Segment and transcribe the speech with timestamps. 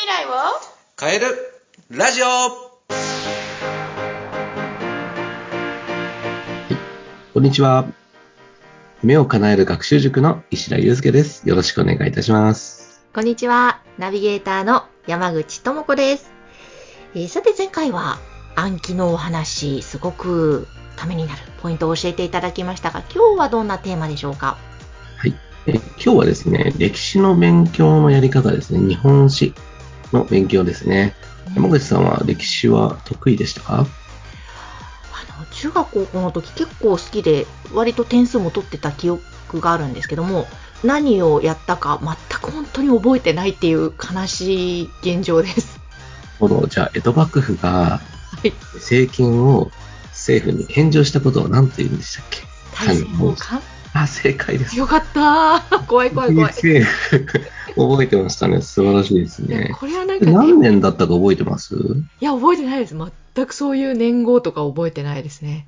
[0.00, 0.30] 未来を？
[0.98, 1.26] 変える
[1.90, 2.26] ラジオ
[7.34, 7.84] こんにちは。
[9.02, 11.46] 夢を叶える学習塾の石田祐介です。
[11.46, 13.04] よろしくお願いいたします。
[13.12, 13.82] こんにちは。
[13.98, 16.32] ナビゲーターの山口智子です。
[17.14, 18.16] えーさて前回は
[18.56, 24.56] 暗記のお話、すごくためになるポイントを教えていただきましたが、今日はどんなテーマでしょうか？
[25.66, 28.80] え今日はですね、歴史の勉強のやり方ですね。
[28.80, 29.52] 日本史
[30.12, 31.14] の勉強ですね。
[31.54, 33.74] 山口さんは歴史は得意でしたか？
[33.78, 40.46] あの中学高校の時結構好きで割と点数も取ってた記憶があるんですけども
[40.84, 45.78] 何をやったか全く本当に覚えてないっていう悲しい現状です。
[46.38, 48.00] この、じゃあ、江戸幕府がは
[48.44, 48.52] い。
[48.74, 49.70] 政権を
[50.06, 52.42] 政府に返上したことを何て言うんでしたっけ？
[52.72, 53.60] 大政奉還
[53.92, 54.78] あ、正解です。
[54.78, 56.52] よかったー怖い怖い怖い。
[56.52, 57.26] 政府
[57.74, 58.60] 覚えてましたね。
[58.62, 59.74] 素晴らしいですね。
[59.78, 61.74] これはなんか、ね、何年だったか覚えてます？
[62.20, 62.96] いや覚えてないです。
[62.96, 65.66] 全くそういう年号とか覚えてないですね。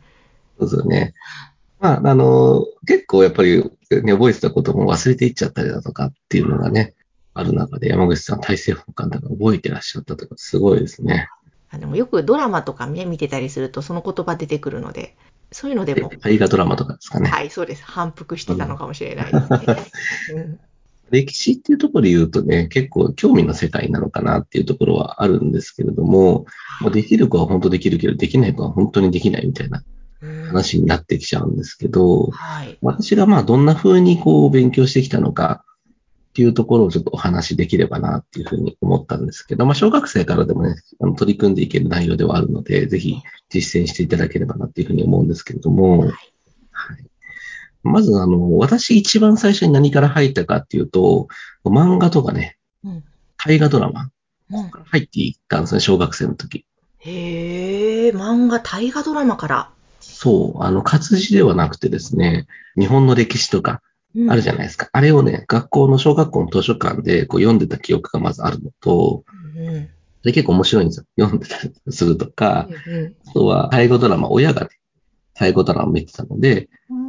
[0.58, 1.14] そうですよね。
[1.80, 6.94] まあ、あの、結構やっぱり、ね、覚えてたことも忘れていっちゃったりだとかっていうのがね、
[7.34, 11.28] ある中で山口さん、大政奉還とか覚えてらっしゃったとか、すごいですね。
[11.74, 15.16] あでもよくドラマとかね見てたりするとその言葉出てくるので
[15.52, 17.30] そういうのでも大河ドラマとかですかね。
[17.30, 20.36] はいそうです反復してたのかもしれないですね。
[20.36, 20.60] うん
[21.12, 26.46] 歴史っていうところで言うとね、結構興味の世界なのかなっていうところはあるんですけれども、
[26.80, 29.84] もうできる子は本当できるけど、できない子は本当にできないみたいな
[30.22, 32.78] うん話になってきちゃうんですけど、はい。
[32.80, 35.64] 私がまあどんな風にこう勉強してきたのか
[36.30, 46.31] っていうところをちょっとお話しできればなっていうふうに思ったんですけど、まあ小学生からでもね、あの取り組んでいける内容ではあるので、ぜひ実践していただければなっていうふうに思うんですけれども、はいはい。
[47.82, 51.28] まずあの、私一番最初に何から入ったかっていうと、
[51.64, 53.04] 漫画とかね、うん。
[53.36, 54.10] 大河ドラマ。
[54.84, 56.66] 入っていったんですね、小学生の時。
[56.98, 59.70] へえ漫画大河ドラマから。
[60.00, 62.46] そう、あの、活字ではなくてですね、
[62.78, 63.82] 日本の歴史とか、
[64.14, 64.30] うん。
[64.30, 64.88] あるじゃないですか。
[64.92, 69.24] あれをね、学校の小学校の図書館でこう読んでた記憶がまずあるのと、
[69.56, 69.88] うん
[70.22, 71.04] で結構面白いんですよ。
[71.18, 74.68] 読んでたりするとか、うんあとは、大河ドラマ、親がね、
[75.34, 77.01] 大河ドラマを見てたので、うん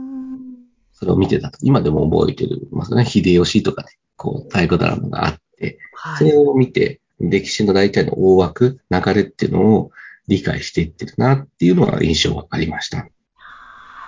[1.03, 1.59] それを見てたと。
[1.61, 2.67] 今でも覚えてる。
[2.71, 6.17] まあ、ね、秀吉とかね、こう、大河ドラマがあって、はい。
[6.17, 9.91] それを見て、歴史の大体の大枠、流れっていうのを
[10.27, 12.99] 理解していってるなっていうのは印象がありました。
[12.99, 13.03] あ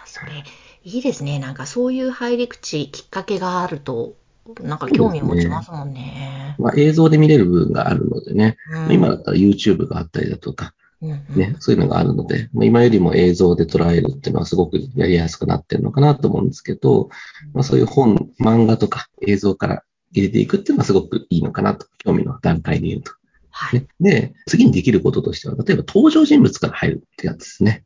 [0.05, 0.44] ーそれ
[0.84, 4.13] いいですねなんかそういう入り口きっかけがあると
[4.61, 6.55] なんか興味持ちますもんね。
[6.59, 17.09] まあ、映像で見れる部分があるのでね、うん今だったら YouTube があったりだとか、ね、そういうのがあるので、まあ、今よりも映像で捉えるっていうのはすごくやりやすくなってるのかなと思うんですけど、
[17.53, 23.11] まあ、そういう本、漫画とか映像から入れていくっていうのはすごくいいのかなと、興味の段階で言うと。
[23.50, 23.79] はい。
[23.79, 27.84] ね、で、次にできることとしては、例えば登場人物から入るってやつですね。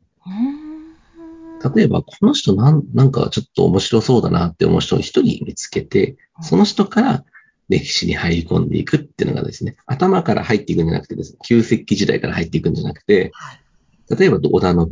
[1.74, 7.24] 例えば、この人なんなんかちょっと面白そうだなって思う人を一人見つけて、その人から
[7.70, 13.60] 歴史に入り込んでいくっていうのがですね、頭から入っていくんじゃなくてですね、旧石器時代から入っていくんじゃなくて、はい
[14.10, 14.86] 例えば織田信長、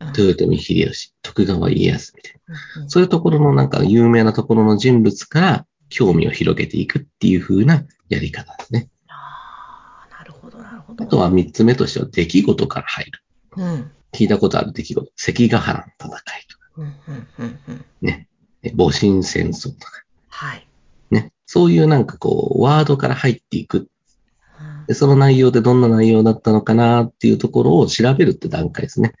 [0.00, 8.88] うん豊臣秀吉、徳川家康みたいな、うんそういうところのなんか有名なところの人物から興味を広げていくっていう風なやり方ですね。
[9.06, 11.04] あーなるほどなるほど。
[11.04, 13.22] あとは三つ目としては出来事から入る。
[13.56, 15.12] うん聞いたことある出来事。
[15.14, 18.26] 関ヶ原の戦いとか、うんうんうんうんね。
[18.64, 20.66] え戊辰戦争とか、はい。
[21.50, 21.52] ね。
[21.52, 23.78] そういうなんかこう、ワードから入っていく。
[23.78, 23.86] うん
[24.86, 29.14] でその内容でどんな内容だったのかなっていうところを調べるって段階ですね。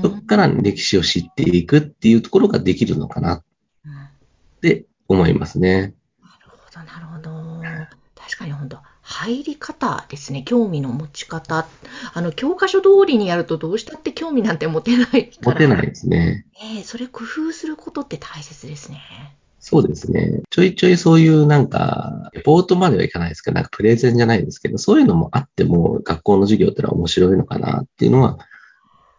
[0.00, 3.44] そこから歴史を知っていくっていうところができるのかなっ
[4.60, 5.94] て思いますね。
[6.40, 7.62] るほどなるほど。
[8.14, 11.66] 確かに本当入り方ですね興味の持ち方
[12.14, 16.46] あの教科書通りにやるとどうしたって興味なんて持てないから持てないですね。
[16.62, 19.00] ねえそれ工夫することって大切ですね。
[19.58, 20.42] そうですね。
[20.50, 28.38] ちょいちょいそういうなんか、レポートまではいかないですけど、なんかプレゼンじゃないですけど、そういうのもあっても学校の授業ってのは面白いのかなっていうのは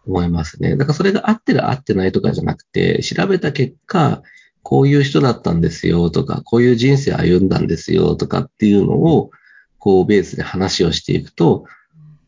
[0.06, 0.76] 思いますね。
[0.76, 4.22] だからそれが合ってる合ってないとかじゃなくて、調べた結果、
[4.62, 9.30] こういう人だったんですよとか、こういう人生歩んだんですよとかっていうのを、
[9.78, 11.64] こうベースで話をしていくと、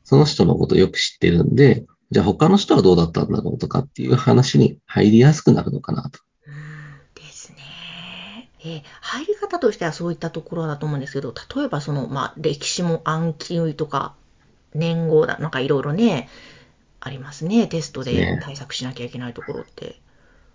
[0.05, 6.21] その人のことよく知ってるんで、じゃあ他の人はどうだったんだろうとかっていう話に入りやすくなるのかなと。
[8.65, 14.15] えー入り方としてはそういったところだと思うんですけど、例えばその、まあ、歴史も暗記とか、
[14.75, 16.29] 年号だ、なんかいろいろね、
[17.01, 17.67] ありますね。
[17.67, 20.01] テストでね対策しなきゃいけないところって。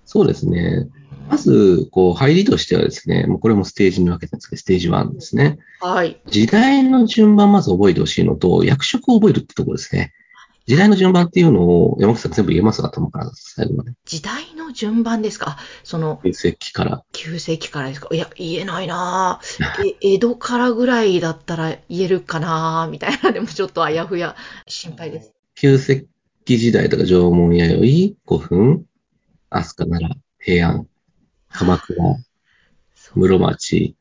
[0.05, 0.87] そうですね。
[1.29, 5.57] まず、こう、入りとしてはですね、もうこれもステージに分けてるんですけど、ステージ1ですね。
[5.81, 6.21] はい。
[6.27, 10.13] 時代の順番まず覚えてほしいのと、役職を覚えるってところですね。
[10.65, 12.81] 時代の順番っていうのを山口さん全部言えます？
[12.81, 13.91] か頭から最後まで。
[14.05, 15.51] 時代の順番ですか？
[15.51, 17.03] あその、9世紀から。
[17.13, 18.09] 9世紀からですか？
[18.11, 19.39] いや、言えないな
[20.01, 22.85] 江戸からぐらいだったら言えるかな？
[22.87, 24.35] ぁみたいな、でもちょっとあやふや
[24.67, 25.33] 心配です。
[25.61, 26.05] 9世
[26.45, 28.85] 紀時代とか縄文弥生、古墳、
[29.51, 30.87] 飛鳥奈良、平安、
[31.49, 31.95] 鎌倉、
[32.95, 33.95] 室町、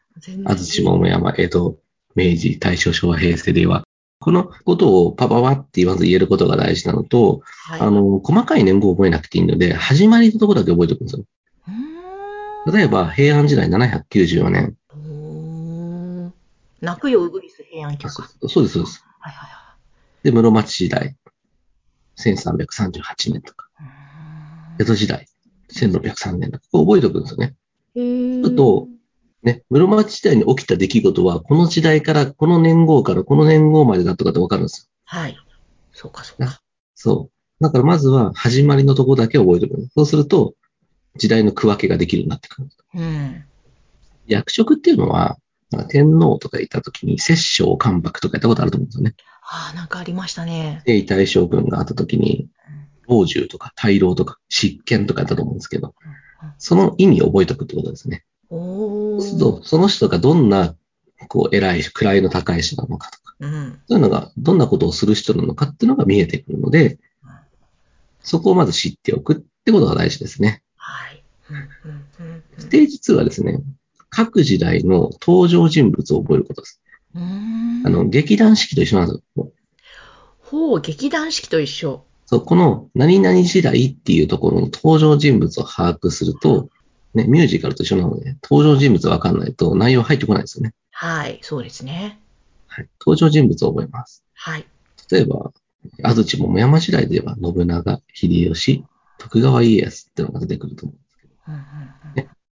[0.45, 1.79] 安土桃山、江戸、
[2.15, 3.85] 明治、大正、昭和、平成、令和。
[4.25, 7.81] このことをパパパって言わず言えることが大事なのと、はい。
[7.81, 11.25] あの、細かい年号を覚えなくていいので、始まりのところだけ覚えておくんですよ。
[12.73, 14.79] 例えば、平安時代794年。
[16.81, 18.31] 泣くよ、ウグイス平安京か。
[18.49, 19.05] そうです、そうです。
[19.21, 19.77] はいはいは
[20.23, 21.17] で、室町時代、
[22.17, 23.69] 1338年とか、
[24.79, 24.83] い。
[24.85, 25.29] 江戸時代、
[25.71, 27.55] 1603年とか、こう覚えておくんですよね。
[27.95, 28.89] うーんあと、
[29.45, 34.89] ね、室町時代に起きた出来事は、この時代から、この年号からこの年号までだとかってわかるんですよ。
[35.05, 35.37] はい。
[35.93, 36.61] そうか、そうか。
[36.95, 37.63] そう。
[37.63, 39.89] だからまずは、始まりのところだけ覚えておく。
[39.95, 40.55] そうすると、
[41.17, 42.69] 時代の区分けができるようになってくる。
[42.95, 43.45] うん。
[44.27, 45.37] 役職っていうのは、
[45.89, 49.15] 天皇とかいたときに、摂政関白とかやったことあると思うんですよね。
[49.43, 50.83] ああ、なんかありましたね。
[50.87, 52.49] 征夷大将軍があったときに、
[53.09, 55.95] 老中とか大老とか執権とかやったと思うんですけど、
[56.59, 58.25] その意味を覚えておくってことですね。
[58.51, 59.21] おー。
[59.21, 60.75] そうすると、その人がどんな、
[61.29, 63.81] こう、偉い、位の高い人なのかとか、うん。
[63.89, 66.99] そういうのが、どんなことをする人なのかっていうのが見えてくるので、
[68.21, 70.63] そこをまず知っておくってことが大事ですね。
[70.77, 71.23] はい。
[72.59, 73.61] ステージ2はですね、
[74.09, 76.81] 各時代の登場人物を覚えることです。
[77.15, 77.19] あ
[77.91, 79.53] の、劇団四季と一緒なんですよ。
[80.39, 82.05] ほう、劇団四季と一緒。
[82.27, 86.71] そう、この何々時代っていうところの登場人物を把握すると、
[87.15, 90.75] ね、ミュージカルと一緒なので、登場人物わかんないと内容入ってこないですよね。
[90.91, 92.21] はい、そうですね。
[92.67, 92.89] はい。
[93.01, 94.25] 登場人物を覚えます。
[94.35, 94.67] はい。
[95.11, 95.53] 例えば、
[96.03, 98.85] 安土桃山時代では信長、秀吉、
[99.19, 101.51] 徳川家康っていうのが出てくると思う。
[101.51, 101.95] うんうんうん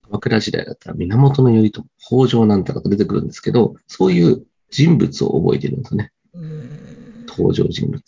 [0.06, 6.12] 鎌倉時代だったら源頼朝、北条なんたらと出てくるんですけど、そういう人物を覚えてるんですよね。
[7.28, 8.04] 登場人物。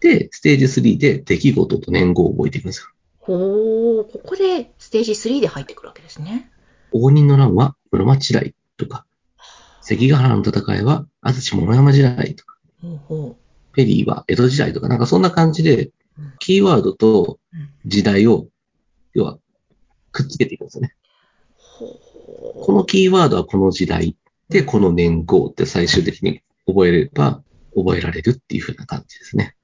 [0.00, 2.86] で、ステージ3で出来事と年号を覚えていくんですよ。
[3.18, 6.48] ほう、ここでステージ3で入ってくるわけですね。
[6.92, 9.04] 応仁の乱は室町時代とか、
[9.80, 13.36] 関ヶ原の戦いは安土桃山時代とか、ほうほ
[13.72, 17.40] ペリーは江戸時代とか、なんかそんな感じでうん、キーワードと
[17.84, 18.46] 時代を、
[19.12, 19.38] 要は、
[20.12, 20.94] くっつけていくんですよね。
[22.62, 24.16] このキーワードはこの時代
[24.48, 27.42] で、この年号って最終的に覚えれば、
[27.74, 29.56] 覚えられるっていう風な感じですね。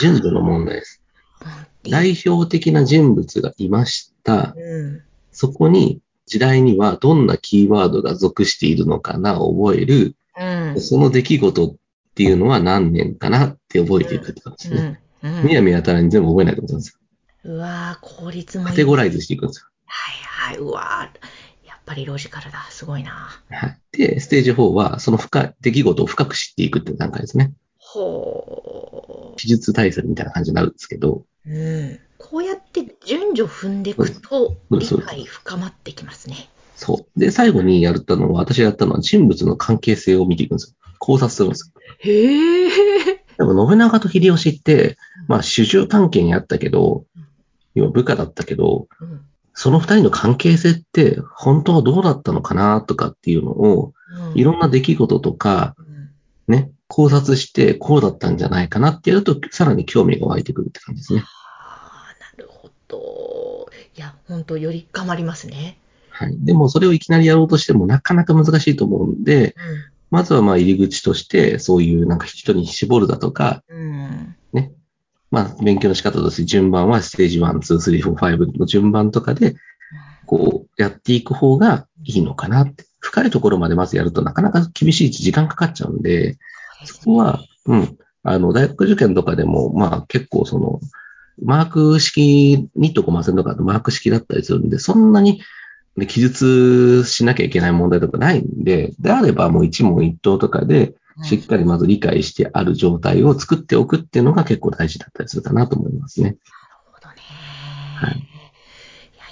[0.00, 1.02] 順序の問題です。
[1.44, 4.54] うん代表的な人物がいました。
[4.56, 5.02] うん。
[5.32, 10.16] そこに時代にはどんなキーワードが属しているのかなを覚える。
[10.38, 10.80] うん。
[10.80, 11.74] その出来事っ
[12.14, 15.00] ていうのは何年かなって覚えていくって感じですね。
[15.22, 15.34] うん。
[15.34, 16.98] うんむやみやたらに全部覚えないと思うんです
[17.44, 17.52] よ。
[17.52, 18.70] うわー効率もいい。
[18.70, 19.66] カテゴライズしていくんですよ。
[19.86, 20.58] はいはい。
[20.58, 22.66] うわーやっぱりロジカルだ。
[22.70, 23.28] すごいな。
[23.50, 23.78] はい。
[23.92, 27.52] で、ステージ4は、その深い、出来事を深く知っていくって段階ですね。
[27.78, 31.50] ほ記述対策みたいな感じになるんですけど、う。
[31.50, 32.00] うん。
[32.18, 36.48] こうやって順序踏んでいくと、理解深まってきますね。
[36.76, 37.20] そう。
[37.20, 40.90] で、最後にやったのは、私がやったのは人物の関係性を見ていくんですよ。
[40.98, 41.80] 考察するんですよ。
[41.98, 42.70] へえ。
[43.38, 44.96] でも、信長と秀吉って、
[45.28, 47.04] まあ、主従関係にあったけど、
[47.74, 49.20] 今部下だったけど、うん
[49.58, 53.94] その二人の関係性って、本当はどうだったのかなとかっていうのを、
[54.34, 61.24] いろんな出来事とか、うんね、考察して、こうだったんじゃないかなってやると、さらに興味が湧いてくるって感じですね。
[61.24, 63.68] ああ、なるほど。
[63.96, 65.78] いや、本当より深まりますね。
[66.10, 66.36] はい。
[66.38, 69.54] でも、それをいきなりやろうとしても、なかなか難しいと思うんで、
[70.10, 74.36] まずはまあ入り口として、そういうなんか人に絞るだとか、うん。
[75.32, 79.56] まあ勉強の仕方として順番はステージ1、2、3、4、5の順番とかで、
[80.24, 82.84] こうやっていく方がいいのかなって。
[83.00, 86.38] 深いところまでまずやるとなかなか厳しいし時間かかっちゃうんで、
[86.84, 90.80] そこは、うん、あの、大学受験とかでも、まあ結構その、
[91.42, 95.42] マーク式2と5線とかマーク式だったりするんで、そんなに、
[95.96, 106.30] ね、記述しなきゃいけない問題とかないんで、であればもう一問一答とかで、しっかりまず理解してある状態を作っておくっていうのが結構大事だったりするかなと思いますね。
[106.30, 106.38] なる
[106.92, 107.14] ほどね。
[107.96, 108.18] はい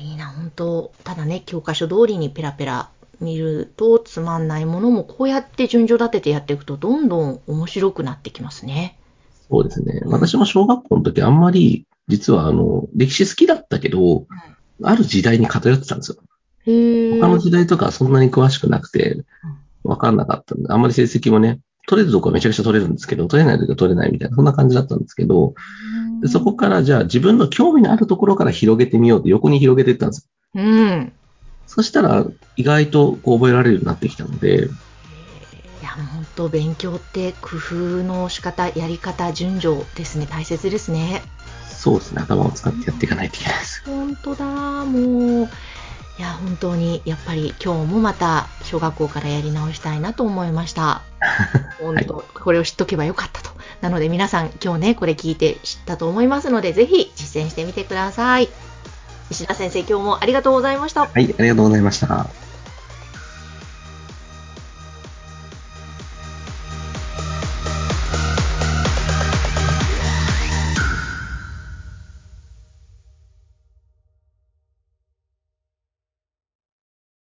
[0.02, 2.90] いや、いいな、本当ただね、教科書通りにペラペラ
[3.20, 8.98] 見るとつまんないものも、こうやって順序立ててやっていくと、どんどん面白くなってきますね。
[9.50, 10.00] そうですね。
[10.02, 14.26] うん私も小学校の時あんまり実はあの、歴史好きだったけど、
[14.82, 16.16] ある時代に偏ってたんですよ。
[17.20, 19.24] 他の時代とかそんなに詳しくなくて、
[19.82, 25.54] わかんなかったんで、あんまり成績もね、取れるとこはめちゃくちゃ取れるんですけど、取れないときは取れないみたいな、そんな感じだったんですけど、
[26.20, 30.62] でそこからじゃあ自分の興味のあるところから広げてみようって横に広げていったんですよ。
[30.62, 31.12] うん。
[31.66, 32.24] そしたら
[32.56, 40.26] 意外とこう覚えられるようになってきたので、いや、もう本当勉強って工夫の仕方、やり方、順序ですね。
[40.26, 41.22] 大切ですね。
[41.68, 43.82] そうですね、頭を使ってやっていかないといけないです。
[43.84, 45.48] 本当だ、もう。
[46.16, 51.02] いや、本当に、やっぱり今日もまた小学校からやり直したいなと思いました。
[51.82, 53.50] 本当、これを知っとけばよかったと。
[53.80, 58.48] なので皆さん今日ね、これ聞いて知ったと思いますので、ぜひ実践してみてください。
[59.34, 61.06] 石田先生、今日もありがとうございました。
[61.06, 62.30] はい、ありがとうございました。